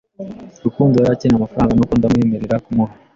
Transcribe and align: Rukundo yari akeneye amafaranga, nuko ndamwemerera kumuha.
Rukundo 0.65 0.95
yari 0.97 1.11
akeneye 1.15 1.37
amafaranga, 1.39 1.73
nuko 1.75 1.93
ndamwemerera 1.95 2.63
kumuha. 2.65 2.93